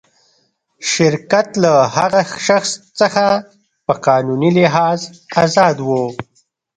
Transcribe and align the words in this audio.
شرکت 0.93 1.47
له 1.63 1.73
هغه 1.97 2.21
شخص 2.47 2.71
څخه 2.99 3.25
په 3.85 3.93
قانوني 4.07 4.49
لحاظ 4.57 4.99
آزاد 5.43 5.77
و. 5.81 5.89